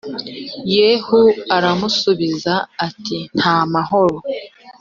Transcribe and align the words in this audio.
yehu 0.75 1.21
aramusubiza 1.55 2.53
ati 2.87 3.17
nta 3.37 3.57
mahoro 3.73 4.17